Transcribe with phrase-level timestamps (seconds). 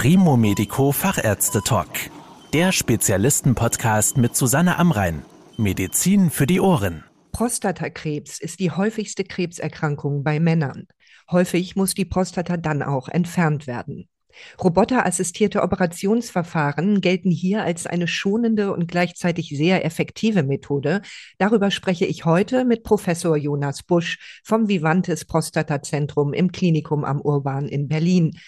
[0.00, 1.88] Primo Medico Fachärzte Talk.
[2.52, 5.24] Der Spezialisten-Podcast mit Susanne Amrein.
[5.56, 7.02] Medizin für die Ohren.
[7.32, 10.86] Prostatakrebs ist die häufigste Krebserkrankung bei Männern.
[11.32, 14.08] Häufig muss die Prostata dann auch entfernt werden.
[14.62, 21.02] Roboterassistierte Operationsverfahren gelten hier als eine schonende und gleichzeitig sehr effektive Methode.
[21.38, 27.66] Darüber spreche ich heute mit Professor Jonas Busch vom Vivantes Prostatazentrum im Klinikum am Urban
[27.66, 28.38] in Berlin.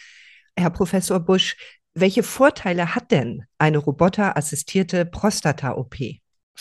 [0.57, 1.57] Herr Professor Busch,
[1.95, 5.97] welche Vorteile hat denn eine roboterassistierte Prostata-OP?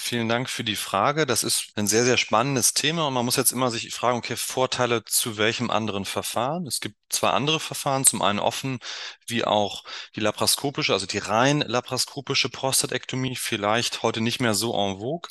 [0.02, 1.25] Vielen Dank für die Frage.
[1.25, 4.38] Das ist ein sehr, sehr spannendes Thema und man muss jetzt immer sich fragen, okay,
[4.38, 6.66] Vorteile zu welchem anderen Verfahren?
[6.67, 8.80] Es gibt zwei andere Verfahren, zum einen offen
[9.27, 9.83] wie auch
[10.16, 15.30] die laparoskopische, also die rein laparoskopische Prostatektomie, vielleicht heute nicht mehr so en vogue.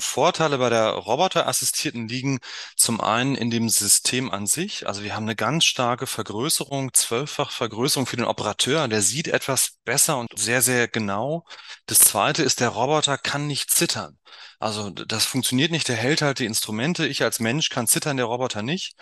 [0.00, 2.38] Vorteile bei der Roboterassistierten liegen
[2.76, 4.86] zum einen in dem System an sich.
[4.86, 8.86] Also wir haben eine ganz starke Vergrößerung, zwölffach Vergrößerung für den Operateur.
[8.88, 11.44] Der sieht etwas besser und sehr, sehr genau.
[11.86, 14.18] Das zweite ist, der Roboter kann nicht zittern.
[14.60, 15.86] Also das funktioniert nicht.
[15.86, 17.06] Der hält halt die Instrumente.
[17.06, 18.96] Ich als Mensch kann zittern, der Roboter nicht.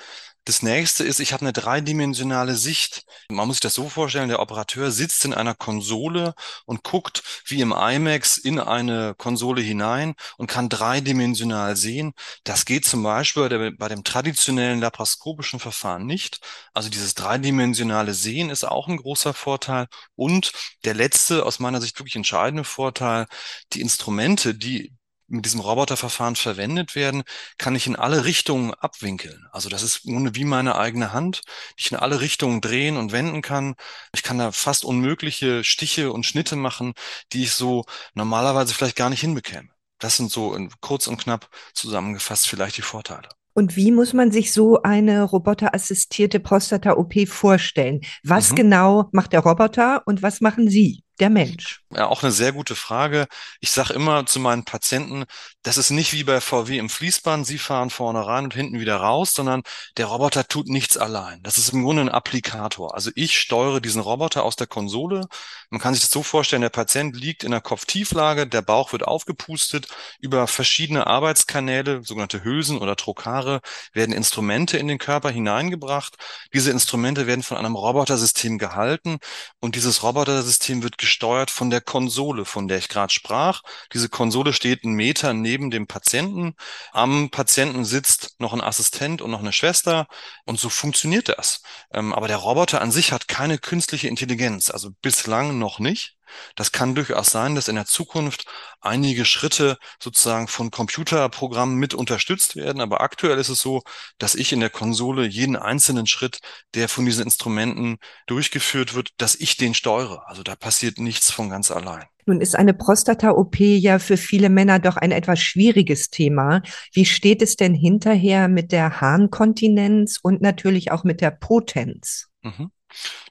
[0.45, 3.05] Das nächste ist, ich habe eine dreidimensionale Sicht.
[3.31, 6.35] Man muss sich das so vorstellen, der Operateur sitzt in einer Konsole
[6.67, 12.13] und guckt wie im IMAX in eine Konsole hinein und kann dreidimensional sehen.
[12.45, 16.39] Das geht zum Beispiel bei dem traditionellen laparoskopischen Verfahren nicht.
[16.75, 19.87] Also dieses dreidimensionale Sehen ist auch ein großer Vorteil.
[20.15, 20.53] Und
[20.85, 23.27] der letzte, aus meiner Sicht wirklich entscheidende Vorteil,
[23.73, 24.93] die Instrumente, die
[25.29, 27.23] mit diesem Roboterverfahren verwendet werden,
[27.59, 29.47] kann ich in alle Richtungen abwinkeln.
[29.53, 31.43] Also das ist wie meine eigene Hand,
[31.79, 33.75] die ich in alle Richtungen drehen und wenden kann.
[34.15, 36.95] Ich kann da fast unmögliche Stiche und Schnitte machen,
[37.33, 39.69] die ich so normalerweise vielleicht gar nicht hinbekäme.
[39.99, 43.29] Das sind so kurz und knapp zusammengefasst vielleicht die Vorteile.
[43.55, 48.03] Und wie muss man sich so eine roboterassistierte Prostata-OP vorstellen?
[48.23, 48.57] Was mhm.
[48.57, 51.06] genau macht der Roboter und was machen Sie?
[51.21, 51.81] Der Mensch?
[51.95, 53.27] Ja, auch eine sehr gute Frage.
[53.61, 55.25] Ich sage immer zu meinen Patienten,
[55.63, 58.97] das ist nicht wie bei VW im Fließband, sie fahren vorne rein und hinten wieder
[58.97, 59.63] raus, sondern
[59.97, 61.43] der Roboter tut nichts allein.
[61.43, 62.95] Das ist im Grunde ein Applikator.
[62.95, 65.27] Also ich steuere diesen Roboter aus der Konsole.
[65.71, 69.05] Man kann sich das so vorstellen, der Patient liegt in der Kopftieflage, der Bauch wird
[69.07, 69.89] aufgepustet,
[70.21, 73.61] über verschiedene Arbeitskanäle, sogenannte Hülsen oder Trokare,
[73.93, 76.17] werden Instrumente in den Körper hineingebracht.
[76.53, 79.19] Diese Instrumente werden von einem Robotersystem gehalten
[79.61, 83.63] und dieses Robotersystem wird gesteuert von der Konsole, von der ich gerade sprach.
[83.93, 86.55] Diese Konsole steht einen Meter neben dem Patienten.
[86.91, 90.09] Am Patienten sitzt noch ein Assistent und noch eine Schwester.
[90.47, 91.63] Und so funktioniert das.
[91.93, 96.17] Ähm, aber der Roboter an sich hat keine künstliche Intelligenz, also bislang noch nicht.
[96.55, 98.47] Das kann durchaus sein, dass in der Zukunft
[98.81, 102.81] einige Schritte sozusagen von Computerprogrammen mit unterstützt werden.
[102.81, 103.83] Aber aktuell ist es so,
[104.19, 106.39] dass ich in der Konsole jeden einzelnen Schritt,
[106.75, 110.29] der von diesen Instrumenten durchgeführt wird, dass ich den steuere.
[110.29, 112.07] Also da passiert nichts von ganz allein.
[112.27, 116.61] Nun ist eine Prostata-OP ja für viele Männer doch ein etwas schwieriges Thema.
[116.93, 122.29] Wie steht es denn hinterher mit der Harnkontinenz und natürlich auch mit der Potenz?
[122.43, 122.71] Mhm.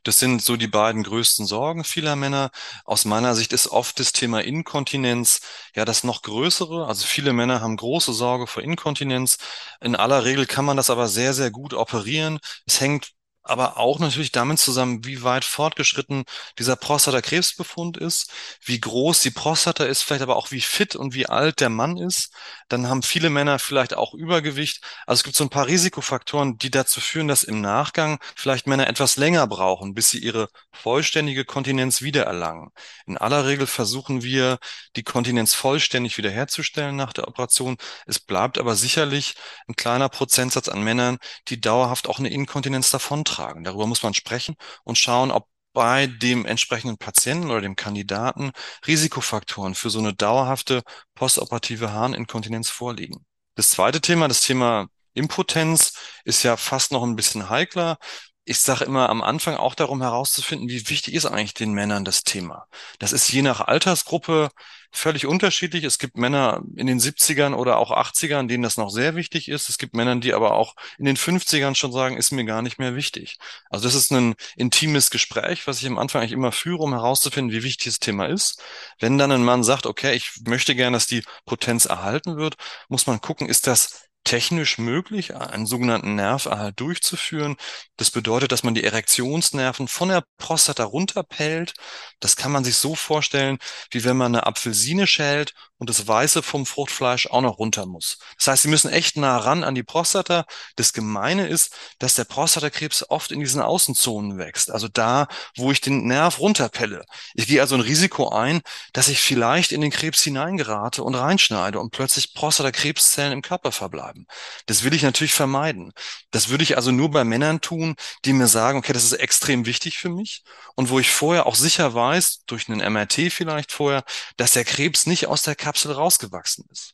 [0.04, 2.52] Das sind so die beiden größten Sorgen vieler Männer.
[2.86, 5.42] Aus meiner Sicht ist oft das Thema Inkontinenz
[5.76, 6.88] ja das noch größere.
[6.88, 9.38] Also viele Männer haben große Sorge vor Inkontinenz.
[9.82, 12.40] In aller Regel kann man das aber sehr, sehr gut operieren.
[12.66, 13.12] Es hängt
[13.46, 16.26] aber auch natürlich damit zusammen, wie weit fortgeschritten
[16.58, 18.32] dieser Prostatakrebsbefund ist,
[18.64, 21.98] wie groß die Prostata ist, vielleicht aber auch wie fit und wie alt der Mann
[21.98, 22.34] ist.
[22.70, 24.84] Dann haben viele Männer vielleicht auch Übergewicht.
[25.06, 28.88] Also es gibt so ein paar Risikofaktoren, die dazu führen, dass im Nachgang vielleicht Männer
[28.88, 32.72] etwas länger brauchen, bis sie ihre vollständige Kontinenz wiedererlangen.
[33.06, 34.58] In aller Regel versuchen wir,
[34.96, 37.78] die Kontinenz vollständig wiederherzustellen nach der Operation.
[38.08, 39.36] Es bleibt aber sicherlich
[39.68, 41.18] ein kleiner Prozentsatz an Männern,
[41.48, 43.64] die dauerhaft auch eine Inkontinenz davon tragen.
[43.64, 48.52] Darüber muss man sprechen und schauen, ob bei dem entsprechenden Patienten oder dem Kandidaten
[48.88, 50.84] Risikofaktoren für so eine dauerhafte
[51.16, 53.26] postoperative Harninkontinenz vorliegen.
[53.56, 57.98] Das zweite Thema, das Thema Impotenz, ist ja fast noch ein bisschen heikler
[58.46, 62.24] ich sage immer am Anfang auch darum herauszufinden, wie wichtig ist eigentlich den Männern das
[62.24, 62.68] Thema.
[63.00, 64.50] Das ist je nach Altersgruppe
[64.98, 65.84] völlig unterschiedlich.
[65.84, 69.70] Es gibt Männer in den 70ern oder auch 80ern, denen das noch sehr wichtig ist.
[69.70, 72.80] Es gibt Männer, die aber auch in den 50ern schon sagen, ist mir gar nicht
[72.80, 73.38] mehr wichtig.
[73.70, 77.54] Also das ist ein intimes Gespräch, was ich am Anfang eigentlich immer führe, um herauszufinden,
[77.54, 78.62] wie wichtig das Thema ist.
[79.00, 82.56] Wenn dann ein Mann sagt, okay, ich möchte gerne, dass die Potenz erhalten wird,
[82.90, 87.56] muss man gucken, ist das technisch möglich, einen sogenannten Nerverhalt durchzuführen.
[87.98, 91.74] Das bedeutet, dass man die Erektionsnerven von der Prostata runterpellt.
[92.20, 93.58] Das kann man sich so vorstellen,
[93.92, 98.18] wie wenn man eine Apfelsine schält und das Weiße vom Fruchtfleisch auch noch runter muss.
[98.38, 100.46] Das heißt, sie müssen echt nah ran an die Prostata.
[100.76, 105.82] Das Gemeine ist, dass der Prostatakrebs oft in diesen Außenzonen wächst, also da, wo ich
[105.82, 107.06] den Nerv runterpelle.
[107.34, 108.62] Ich gehe also ein Risiko ein,
[108.94, 114.28] dass ich vielleicht in den Krebs hineingerate und reinschneide und plötzlich Prostatakrebszellen im Körper verbleiben.
[114.66, 115.92] Das will ich natürlich vermeiden.
[116.32, 119.66] Das würde ich also nur bei Männern tun, die mir sagen, okay, das ist extrem
[119.66, 120.44] wichtig für mich
[120.76, 124.04] und wo ich vorher auch sicher weiß, durch einen MRT vielleicht vorher,
[124.38, 126.94] dass der Krebs nicht aus der Kapsel rausgewachsen ist.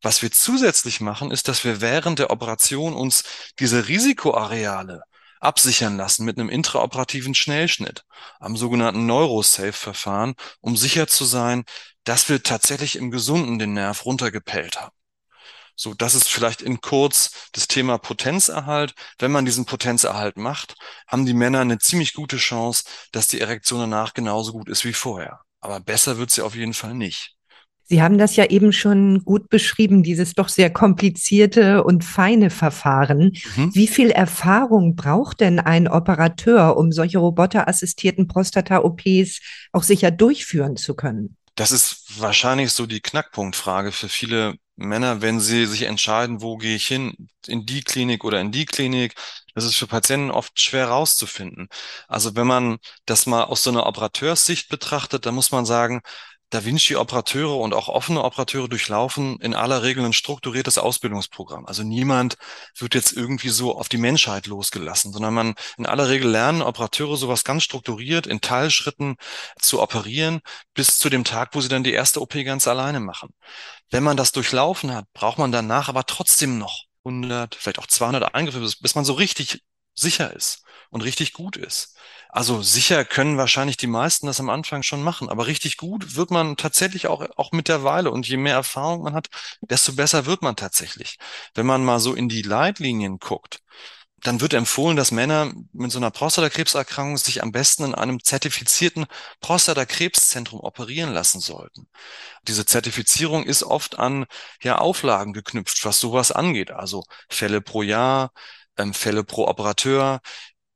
[0.00, 3.24] Was wir zusätzlich machen, ist, dass wir während der Operation uns
[3.58, 5.02] diese Risikoareale
[5.38, 8.04] absichern lassen mit einem intraoperativen Schnellschnitt
[8.40, 11.64] am sogenannten Neurosafe-Verfahren, um sicher zu sein,
[12.04, 14.96] dass wir tatsächlich im Gesunden den Nerv runtergepellt haben.
[15.74, 18.94] So, das ist vielleicht in kurz das Thema Potenzerhalt.
[19.18, 20.74] Wenn man diesen Potenzerhalt macht,
[21.06, 24.94] haben die Männer eine ziemlich gute Chance, dass die Erektion danach genauso gut ist wie
[24.94, 25.42] vorher.
[25.60, 27.35] Aber besser wird sie auf jeden Fall nicht.
[27.88, 33.32] Sie haben das ja eben schon gut beschrieben, dieses doch sehr komplizierte und feine Verfahren.
[33.56, 33.74] Mhm.
[33.74, 39.40] Wie viel Erfahrung braucht denn ein Operateur, um solche roboterassistierten Prostata-OPs
[39.72, 41.36] auch sicher durchführen zu können?
[41.54, 46.76] Das ist wahrscheinlich so die Knackpunktfrage für viele Männer, wenn sie sich entscheiden, wo gehe
[46.76, 49.14] ich hin, in die Klinik oder in die Klinik.
[49.54, 51.68] Das ist für Patienten oft schwer rauszufinden.
[52.08, 56.02] Also wenn man das mal aus so einer Operateurssicht betrachtet, dann muss man sagen,
[56.50, 61.66] da Vinci-Operateure und auch offene Operateure durchlaufen in aller Regel ein strukturiertes Ausbildungsprogramm.
[61.66, 62.36] Also niemand
[62.78, 67.16] wird jetzt irgendwie so auf die Menschheit losgelassen, sondern man in aller Regel lernen Operateure
[67.16, 69.16] sowas ganz strukturiert in Teilschritten
[69.60, 70.40] zu operieren,
[70.74, 73.30] bis zu dem Tag, wo sie dann die erste OP ganz alleine machen.
[73.90, 78.34] Wenn man das durchlaufen hat, braucht man danach aber trotzdem noch 100, vielleicht auch 200
[78.34, 79.62] Eingriffe, bis, bis man so richtig
[79.94, 81.96] sicher ist und richtig gut ist.
[82.28, 86.30] Also sicher können wahrscheinlich die meisten das am Anfang schon machen, aber richtig gut wird
[86.30, 88.10] man tatsächlich auch, auch mit der Weile.
[88.10, 89.28] Und je mehr Erfahrung man hat,
[89.60, 91.18] desto besser wird man tatsächlich.
[91.54, 93.60] Wenn man mal so in die Leitlinien guckt,
[94.22, 99.06] dann wird empfohlen, dass Männer mit so einer Prostatakrebserkrankung sich am besten in einem zertifizierten
[99.40, 101.88] Prostatakrebszentrum operieren lassen sollten.
[102.48, 104.26] Diese Zertifizierung ist oft an
[104.62, 106.70] ja, Auflagen geknüpft, was sowas angeht.
[106.70, 108.32] Also Fälle pro Jahr,
[108.76, 110.20] ähm, Fälle pro Operateur.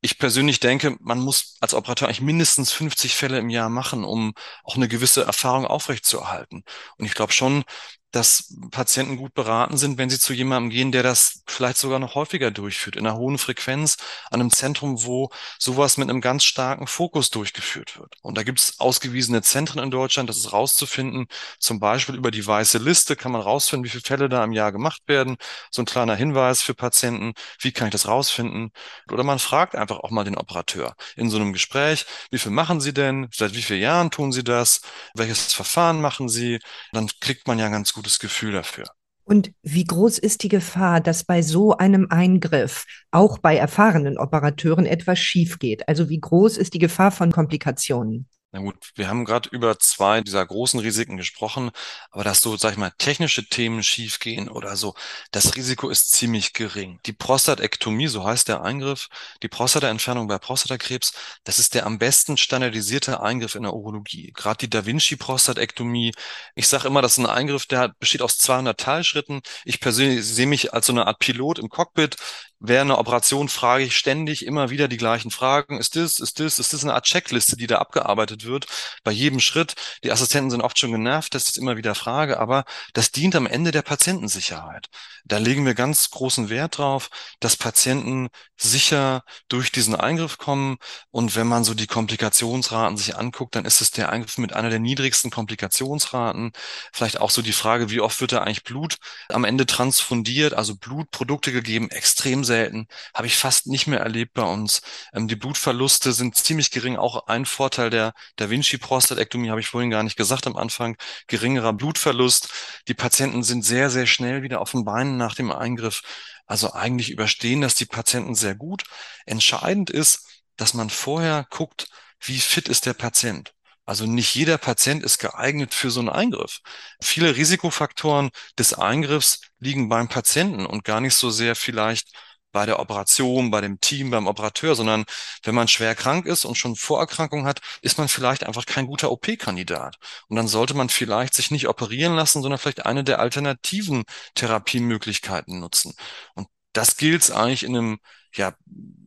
[0.02, 4.32] Ich persönlich denke, man muss als Operateur eigentlich mindestens 50 Fälle im Jahr machen, um
[4.64, 6.64] auch eine gewisse Erfahrung aufrechtzuerhalten.
[6.96, 7.64] Und ich glaube schon,
[8.12, 12.14] dass Patienten gut beraten sind, wenn sie zu jemandem gehen, der das vielleicht sogar noch
[12.14, 13.96] häufiger durchführt, in einer hohen Frequenz,
[14.30, 18.14] an einem Zentrum, wo sowas mit einem ganz starken Fokus durchgeführt wird.
[18.22, 21.26] Und da gibt es ausgewiesene Zentren in Deutschland, das ist rauszufinden,
[21.58, 24.72] zum Beispiel über die weiße Liste kann man rausfinden, wie viele Fälle da im Jahr
[24.72, 25.36] gemacht werden.
[25.70, 28.70] So ein kleiner Hinweis für Patienten, wie kann ich das rausfinden?
[29.10, 32.80] Oder man fragt einfach auch mal den Operateur in so einem Gespräch, wie viel machen
[32.80, 33.28] Sie denn?
[33.32, 34.80] Seit wie vielen Jahren tun Sie das?
[35.14, 36.58] Welches Verfahren machen Sie?
[36.92, 38.86] Dann kriegt man ja ganz gut gutes Gefühl dafür.
[39.24, 44.86] Und wie groß ist die Gefahr, dass bei so einem Eingriff auch bei erfahrenen Operateuren
[44.86, 45.86] etwas schief geht?
[45.86, 48.26] Also wie groß ist die Gefahr von Komplikationen?
[48.52, 51.70] Na gut, wir haben gerade über zwei dieser großen Risiken gesprochen,
[52.10, 54.94] aber dass so, sag ich mal, technische Themen schiefgehen oder so,
[55.30, 56.98] das Risiko ist ziemlich gering.
[57.06, 59.06] Die Prostatektomie, so heißt der Eingriff,
[59.44, 61.12] die Prostataentfernung bei Prostatakrebs,
[61.44, 64.32] das ist der am besten standardisierte Eingriff in der Urologie.
[64.34, 66.12] Gerade die Da Vinci Prostatektomie,
[66.56, 69.42] ich sage immer, das ist ein Eingriff, der besteht aus 200 Teilschritten.
[69.64, 72.16] Ich persönlich sehe mich als so eine Art Pilot im Cockpit.
[72.62, 75.78] Während einer Operation frage ich ständig immer wieder die gleichen Fragen.
[75.78, 78.66] Ist das, ist das, ist das eine Art Checkliste, die da abgearbeitet wird?
[79.02, 79.74] Bei jedem Schritt.
[80.04, 83.46] Die Assistenten sind oft schon genervt, dass ich immer wieder frage, aber das dient am
[83.46, 84.88] Ende der Patientensicherheit.
[85.24, 87.08] Da legen wir ganz großen Wert drauf,
[87.40, 90.76] dass Patienten sicher durch diesen Eingriff kommen.
[91.10, 94.70] Und wenn man so die Komplikationsraten sich anguckt, dann ist es der Eingriff mit einer
[94.70, 96.52] der niedrigsten Komplikationsraten.
[96.92, 98.96] Vielleicht auch so die Frage, wie oft wird da eigentlich Blut
[99.28, 104.42] am Ende transfundiert, also Blutprodukte gegeben, extrem selten, habe ich fast nicht mehr erlebt bei
[104.42, 104.82] uns.
[105.14, 106.96] Ähm, die Blutverluste sind ziemlich gering.
[106.96, 110.96] Auch ein Vorteil der Da Vinci Prostatektomie habe ich vorhin gar nicht gesagt am Anfang.
[111.28, 112.48] Geringerer Blutverlust.
[112.88, 116.02] Die Patienten sind sehr, sehr schnell wieder auf den Beinen nach dem Eingriff.
[116.46, 118.82] Also eigentlich überstehen das die Patienten sehr gut.
[119.26, 120.26] Entscheidend ist,
[120.56, 121.88] dass man vorher guckt,
[122.20, 123.54] wie fit ist der Patient.
[123.90, 126.60] Also nicht jeder Patient ist geeignet für so einen Eingriff.
[127.02, 132.08] Viele Risikofaktoren des Eingriffs liegen beim Patienten und gar nicht so sehr vielleicht
[132.52, 135.04] bei der Operation, bei dem Team, beim Operateur, sondern
[135.42, 139.10] wenn man schwer krank ist und schon Vorerkrankung hat, ist man vielleicht einfach kein guter
[139.10, 139.96] OP-Kandidat.
[140.28, 144.04] Und dann sollte man vielleicht sich nicht operieren lassen, sondern vielleicht eine der alternativen
[144.34, 145.94] Therapiemöglichkeiten nutzen.
[146.34, 147.98] Und das gilt es eigentlich in einem
[148.34, 148.54] ja,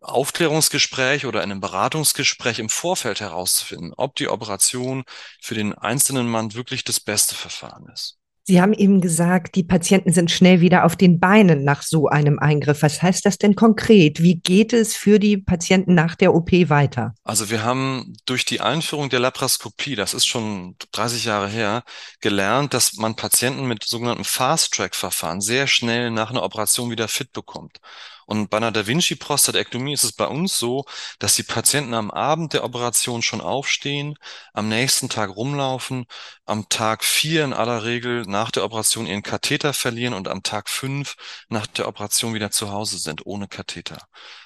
[0.01, 5.03] Aufklärungsgespräch oder in einem Beratungsgespräch im Vorfeld herauszufinden, ob die Operation
[5.41, 8.17] für den einzelnen Mann wirklich das beste Verfahren ist.
[8.45, 12.39] Sie haben eben gesagt, die Patienten sind schnell wieder auf den Beinen nach so einem
[12.39, 12.81] Eingriff.
[12.81, 14.21] Was heißt das denn konkret?
[14.21, 17.15] Wie geht es für die Patienten nach der OP weiter?
[17.23, 21.83] Also wir haben durch die Einführung der Laparoskopie, das ist schon 30 Jahre her,
[22.19, 27.79] gelernt, dass man Patienten mit sogenannten Fast-Track-Verfahren sehr schnell nach einer Operation wieder fit bekommt.
[28.25, 30.85] Und bei einer Da Vinci-Prostatektomie ist es bei uns so,
[31.19, 34.15] dass die Patienten am Abend der Operation schon aufstehen,
[34.53, 36.05] am nächsten Tag rumlaufen,
[36.45, 40.69] am Tag vier in aller Regel nach der Operation ihren Katheter verlieren und am Tag
[40.69, 41.15] fünf
[41.49, 43.99] nach der Operation wieder zu Hause sind, ohne Katheter.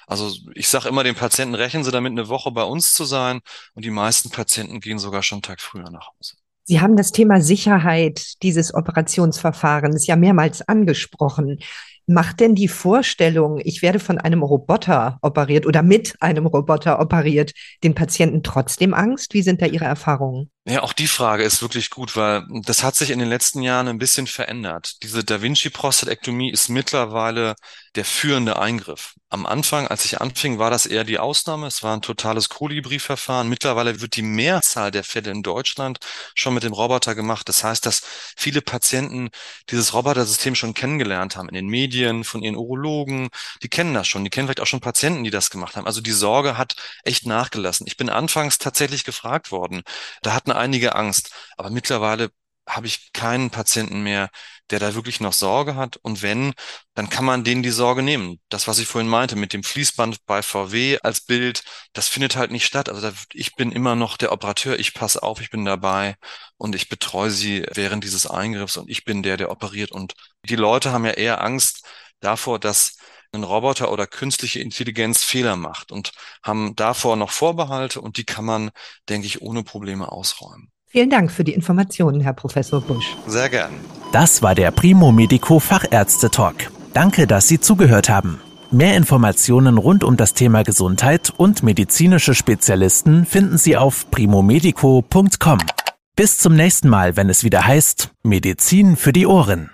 [0.06, 3.40] Also ich sage immer den Patienten, rechnen Sie damit eine Woche bei uns zu sein
[3.74, 6.34] und die meisten Patienten gehen sogar schon einen Tag früher nach Hause.
[6.64, 11.60] Sie haben das Thema Sicherheit dieses Operationsverfahrens ja mehrmals angesprochen.
[12.10, 17.52] Macht denn die Vorstellung, ich werde von einem Roboter operiert oder mit einem Roboter operiert,
[17.84, 19.34] den Patienten trotzdem Angst?
[19.34, 20.50] Wie sind da Ihre Erfahrungen?
[20.70, 23.88] Ja, auch die Frage ist wirklich gut, weil das hat sich in den letzten Jahren
[23.88, 25.02] ein bisschen verändert.
[25.02, 27.54] Diese Da Vinci-Prostatektomie ist mittlerweile
[27.94, 29.14] der führende Eingriff.
[29.30, 31.66] Am Anfang, als ich anfing, war das eher die Ausnahme.
[31.66, 33.48] Es war ein totales Kolibri-Verfahren.
[33.48, 35.98] Mittlerweile wird die Mehrzahl der Fälle in Deutschland
[36.34, 37.48] schon mit dem Roboter gemacht.
[37.48, 38.02] Das heißt, dass
[38.36, 39.30] viele Patienten
[39.70, 43.28] dieses Robotersystem schon kennengelernt haben in den Medien, von ihren Urologen.
[43.62, 44.22] Die kennen das schon.
[44.24, 45.86] Die kennen vielleicht auch schon Patienten, die das gemacht haben.
[45.86, 47.86] Also die Sorge hat echt nachgelassen.
[47.86, 49.82] Ich bin anfangs tatsächlich gefragt worden.
[50.22, 51.32] Da hatten einige Angst.
[51.56, 52.30] Aber mittlerweile
[52.68, 54.30] habe ich keinen Patienten mehr,
[54.70, 55.96] der da wirklich noch Sorge hat.
[55.96, 56.52] Und wenn,
[56.94, 58.40] dann kann man denen die Sorge nehmen.
[58.50, 61.62] Das, was ich vorhin meinte, mit dem Fließband bei VW als Bild,
[61.94, 62.88] das findet halt nicht statt.
[62.88, 66.16] Also da, ich bin immer noch der Operateur, ich passe auf, ich bin dabei
[66.56, 69.90] und ich betreue sie während dieses Eingriffs und ich bin der, der operiert.
[69.92, 71.86] Und die Leute haben ja eher Angst
[72.20, 72.98] davor, dass
[73.32, 78.44] ein Roboter oder künstliche Intelligenz Fehler macht und haben davor noch Vorbehalte und die kann
[78.44, 78.70] man,
[79.08, 80.70] denke ich, ohne Probleme ausräumen.
[80.86, 83.14] Vielen Dank für die Informationen, Herr Professor Busch.
[83.26, 83.72] Sehr gern.
[84.12, 86.70] Das war der Primo Medico Fachärzte Talk.
[86.94, 88.40] Danke, dass Sie zugehört haben.
[88.70, 95.58] Mehr Informationen rund um das Thema Gesundheit und medizinische Spezialisten finden Sie auf primomedico.com.
[96.16, 99.70] Bis zum nächsten Mal, wenn es wieder heißt Medizin für die Ohren.